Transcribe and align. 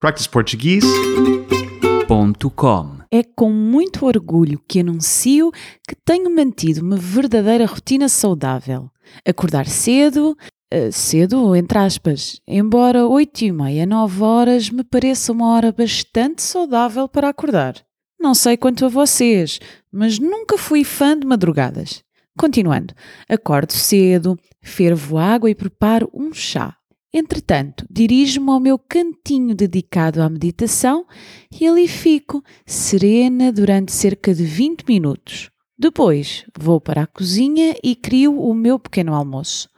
practiceportuguese.com 0.00 2.96
É 3.10 3.22
com 3.22 3.52
muito 3.52 4.06
orgulho 4.06 4.58
que 4.66 4.80
anuncio 4.80 5.52
que 5.86 5.94
tenho 5.94 6.34
mantido 6.34 6.80
uma 6.80 6.96
verdadeira 6.96 7.66
rotina 7.66 8.08
saudável. 8.08 8.90
Acordar 9.28 9.66
cedo, 9.66 10.34
eh, 10.70 10.90
cedo 10.90 11.54
entre 11.54 11.76
aspas, 11.76 12.40
embora 12.48 13.06
oito 13.06 13.42
e 13.42 13.52
meia, 13.52 13.84
nove 13.84 14.22
horas 14.22 14.70
me 14.70 14.82
pareça 14.82 15.32
uma 15.32 15.48
hora 15.48 15.70
bastante 15.70 16.40
saudável 16.40 17.06
para 17.06 17.28
acordar. 17.28 17.74
Não 18.18 18.32
sei 18.32 18.56
quanto 18.56 18.86
a 18.86 18.88
vocês, 18.88 19.60
mas 19.92 20.18
nunca 20.18 20.56
fui 20.56 20.82
fã 20.82 21.18
de 21.18 21.26
madrugadas. 21.26 22.02
Continuando, 22.38 22.94
acordo 23.28 23.74
cedo, 23.74 24.38
fervo 24.62 25.18
água 25.18 25.50
e 25.50 25.54
preparo 25.54 26.08
um 26.14 26.32
chá. 26.32 26.79
Entretanto, 27.12 27.84
dirijo-me 27.90 28.50
ao 28.50 28.60
meu 28.60 28.78
cantinho 28.78 29.52
dedicado 29.52 30.22
à 30.22 30.28
meditação 30.28 31.04
e 31.50 31.66
ali 31.66 31.88
fico, 31.88 32.42
serena, 32.64 33.52
durante 33.52 33.90
cerca 33.90 34.32
de 34.32 34.44
20 34.44 34.84
minutos. 34.86 35.50
Depois, 35.76 36.44
vou 36.56 36.80
para 36.80 37.02
a 37.02 37.06
cozinha 37.06 37.74
e 37.82 37.96
crio 37.96 38.40
o 38.40 38.54
meu 38.54 38.78
pequeno 38.78 39.12
almoço. 39.12 39.68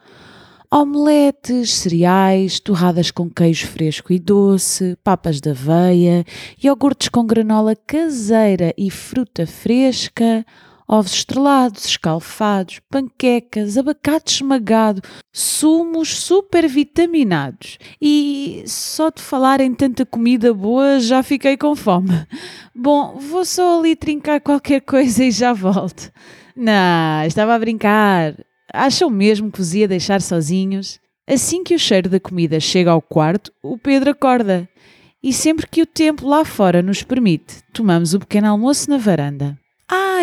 Omeletes, 0.69 1.71
cereais, 1.71 2.59
torradas 2.59 3.09
com 3.09 3.29
queijo 3.29 3.67
fresco 3.67 4.13
e 4.13 4.19
doce, 4.19 4.95
papas 5.03 5.39
de 5.39 5.49
aveia, 5.49 6.23
iogurtes 6.63 7.09
com 7.09 7.25
granola 7.25 7.75
caseira 7.75 8.73
e 8.77 8.91
fruta 8.91 9.47
fresca, 9.47 10.45
ovos 10.93 11.15
estrelados, 11.15 11.85
escalfados, 11.85 12.79
panquecas, 12.87 13.79
abacate 13.79 14.35
esmagado, 14.35 15.01
sumos 15.33 16.15
super 16.15 16.67
vitaminados. 16.67 17.79
E 17.99 18.63
só 18.67 19.09
de 19.09 19.19
falar 19.19 19.59
em 19.59 19.73
tanta 19.73 20.05
comida 20.05 20.53
boa 20.53 20.99
já 20.99 21.23
fiquei 21.23 21.57
com 21.57 21.75
fome. 21.75 22.11
Bom, 22.75 23.17
vou 23.17 23.43
só 23.43 23.79
ali 23.79 23.95
trincar 23.95 24.39
qualquer 24.39 24.81
coisa 24.81 25.23
e 25.23 25.31
já 25.31 25.51
volto. 25.51 26.11
Não, 26.55 27.25
estava 27.25 27.55
a 27.55 27.59
brincar. 27.59 28.35
Acham 28.71 29.09
mesmo 29.09 29.51
que 29.51 29.57
vos 29.57 29.73
ia 29.73 29.87
deixar 29.87 30.21
sozinhos? 30.21 30.99
Assim 31.27 31.63
que 31.63 31.73
o 31.73 31.79
cheiro 31.79 32.07
da 32.07 32.19
comida 32.19 32.59
chega 32.59 32.91
ao 32.91 33.01
quarto, 33.01 33.51
o 33.63 33.79
Pedro 33.79 34.11
acorda. 34.11 34.69
E 35.23 35.33
sempre 35.33 35.65
que 35.65 35.81
o 35.81 35.87
tempo 35.87 36.27
lá 36.27 36.45
fora 36.45 36.83
nos 36.83 37.01
permite, 37.01 37.63
tomamos 37.73 38.13
o 38.13 38.19
pequeno 38.19 38.49
almoço 38.49 38.89
na 38.91 38.97
varanda. 38.97 39.57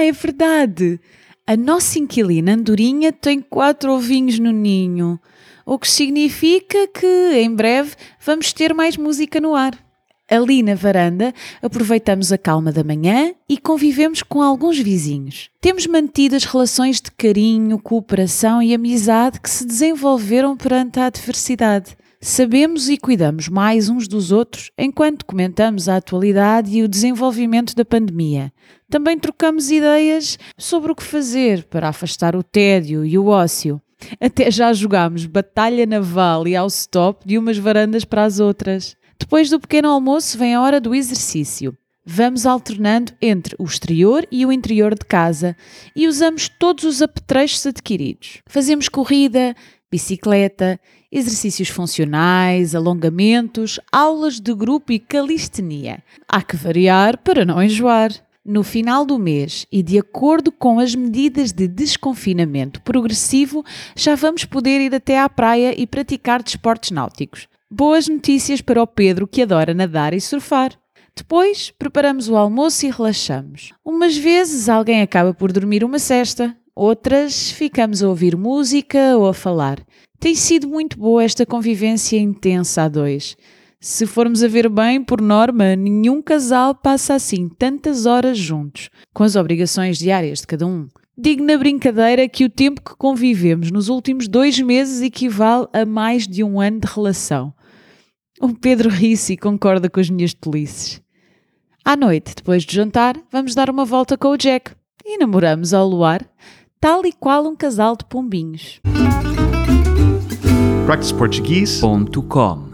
É 0.03 0.13
verdade! 0.13 0.99
A 1.47 1.55
nossa 1.57 1.99
inquilina 1.99 2.55
Andorinha 2.55 3.13
tem 3.13 3.39
quatro 3.39 3.93
ovinhos 3.93 4.39
no 4.39 4.51
ninho, 4.51 5.21
o 5.67 5.79
que 5.79 5.91
significa 5.91 6.89
que 6.89 7.07
em 7.35 7.55
breve 7.55 7.95
vamos 8.19 8.53
ter 8.53 8.73
mais 8.73 8.97
música 8.97 9.39
no 9.41 9.55
ar. 9.55 9.79
Ali 10.31 10.63
na 10.63 10.75
varanda, 10.75 11.35
aproveitamos 11.61 12.33
a 12.33 12.39
calma 12.39 12.73
da 12.73 12.83
manhã 12.83 13.35
e 13.47 13.59
convivemos 13.59 14.23
com 14.23 14.41
alguns 14.41 14.79
vizinhos. 14.79 15.51
Temos 15.61 15.87
mantido 15.87 16.35
as 16.35 16.45
relações 16.45 17.01
de 17.01 17.11
carinho, 17.11 17.79
cooperação 17.79 18.63
e 18.63 18.73
amizade 18.73 19.39
que 19.39 19.51
se 19.51 19.67
desenvolveram 19.67 20.57
perante 20.57 20.99
a 20.99 21.07
adversidade. 21.07 21.95
Sabemos 22.23 22.91
e 22.91 22.99
cuidamos 22.99 23.49
mais 23.49 23.89
uns 23.89 24.07
dos 24.07 24.31
outros 24.31 24.71
enquanto 24.77 25.25
comentamos 25.25 25.89
a 25.89 25.97
atualidade 25.97 26.77
e 26.77 26.83
o 26.83 26.89
desenvolvimento 26.89 27.75
da 27.75 27.83
pandemia. 27.83 28.53
Também 28.91 29.19
trocamos 29.19 29.71
ideias 29.71 30.39
sobre 30.59 30.93
o 30.93 30.95
que 30.95 31.03
fazer 31.03 31.65
para 31.65 31.89
afastar 31.89 32.37
o 32.37 32.43
tédio 32.43 33.07
e 33.07 33.17
o 33.17 33.29
ócio. 33.29 33.81
Até 34.21 34.51
já 34.51 34.71
jogámos 34.75 35.25
batalha 35.25 35.87
naval 35.87 36.47
e 36.47 36.55
ao 36.55 36.67
stop 36.67 37.27
de 37.27 37.39
umas 37.39 37.57
varandas 37.57 38.05
para 38.05 38.25
as 38.25 38.39
outras. 38.39 38.97
Depois 39.19 39.49
do 39.49 39.59
pequeno 39.59 39.89
almoço 39.89 40.37
vem 40.37 40.55
a 40.55 40.61
hora 40.61 40.79
do 40.79 40.95
exercício. 40.95 41.75
Vamos 42.05 42.45
alternando 42.45 43.13
entre 43.21 43.57
o 43.59 43.65
exterior 43.65 44.27
e 44.31 44.45
o 44.45 44.53
interior 44.53 44.95
de 44.95 45.07
casa 45.07 45.57
e 45.97 46.07
usamos 46.07 46.51
todos 46.51 46.85
os 46.85 47.01
apetrechos 47.01 47.65
adquiridos. 47.67 48.43
Fazemos 48.47 48.89
corrida, 48.91 49.55
bicicleta, 49.91 50.79
exercícios 51.11 51.69
funcionais, 51.69 52.75
alongamentos, 52.75 53.81
aulas 53.91 54.39
de 54.39 54.55
grupo 54.55 54.93
e 54.93 54.99
calistenia. 54.99 56.03
Há 56.29 56.43
que 56.43 56.57
variar 56.57 57.19
para 57.19 57.45
não 57.45 57.63
enjoar. 57.63 58.13
No 58.43 58.63
final 58.63 59.05
do 59.05 59.19
mês 59.19 59.67
e 59.71 59.83
de 59.83 59.99
acordo 59.99 60.51
com 60.51 60.81
as 60.81 60.95
medidas 60.95 61.53
de 61.53 61.69
desconfinamento 61.69 62.81
progressivo, 62.81 63.63
já 63.95 64.15
vamos 64.15 64.47
poder 64.47 64.81
ir 64.81 64.95
até 64.95 65.19
à 65.19 65.29
praia 65.29 65.79
e 65.79 65.87
praticar 65.87 66.43
desportos 66.43 66.91
náuticos. 66.91 67.49
Boas 67.71 68.09
notícias 68.09 68.61
para 68.61 68.83
o 68.83 68.87
Pedro 68.87 69.27
que 69.27 69.43
adora 69.43 69.75
nadar 69.75 70.15
e 70.15 70.21
surfar. 70.21 70.73
Depois, 71.15 71.71
preparamos 71.79 72.29
o 72.29 72.37
almoço 72.37 72.87
e 72.87 72.91
relaxamos. 72.91 73.73
Umas 73.85 74.17
vezes 74.17 74.69
alguém 74.69 75.03
acaba 75.03 75.35
por 75.35 75.53
dormir 75.53 75.85
uma 75.85 75.99
cesta, 75.99 76.57
outras 76.75 77.51
ficamos 77.51 78.03
a 78.03 78.09
ouvir 78.09 78.37
música 78.37 79.17
ou 79.17 79.29
a 79.29 79.35
falar. 79.35 79.85
Tem 80.19 80.35
sido 80.35 80.69
muito 80.69 80.99
boa 80.99 81.25
esta 81.25 81.47
convivência 81.47 82.19
intensa 82.19 82.83
a 82.83 82.89
dois. 82.89 83.37
Se 83.81 84.07
formos 84.07 84.43
a 84.43 84.49
ver 84.49 84.69
bem, 84.69 85.03
por 85.03 85.23
norma, 85.23 85.75
nenhum 85.75 86.21
casal 86.21 86.75
passa 86.75 87.15
assim 87.15 87.49
tantas 87.49 88.05
horas 88.05 88.37
juntos, 88.37 88.91
com 89.15 89.25
as 89.25 89.37
obrigações 89.37 89.97
diárias 89.97 90.41
de 90.41 90.47
cada 90.47 90.67
um. 90.67 90.87
Digo 91.17 91.43
na 91.43 91.57
brincadeira 91.57 92.29
que 92.29 92.45
o 92.45 92.51
tempo 92.51 92.83
que 92.83 92.97
convivemos 92.97 93.71
nos 93.71 93.89
últimos 93.89 94.29
dois 94.29 94.59
meses 94.61 95.01
equivale 95.01 95.67
a 95.73 95.87
mais 95.87 96.27
de 96.27 96.45
um 96.45 96.61
ano 96.61 96.81
de 96.81 96.87
relação. 96.87 97.55
O 98.41 98.55
Pedro 98.55 98.89
ri-se 98.91 99.35
e 99.35 99.37
concorda 99.37 99.89
com 99.89 100.01
as 100.01 100.11
minhas 100.11 100.35
tolices. 100.35 101.01
À 101.85 101.97
noite, 101.97 102.35
depois 102.37 102.63
de 102.65 102.75
jantar, 102.75 103.17
vamos 103.33 103.55
dar 103.55 103.71
uma 103.71 103.85
volta 103.85 104.17
com 104.17 104.29
o 104.29 104.37
Jack 104.37 104.73
e 105.05 105.19
namoramos 105.19 105.73
ao 105.73 105.89
luar, 105.89 106.27
tal 106.81 107.05
e 107.05 107.13
qual 107.13 107.47
um 107.47 107.55
casal 107.55 107.95
de 107.95 108.07
pombinhos. 108.07 108.81
practiceportuguese.com 110.87 112.70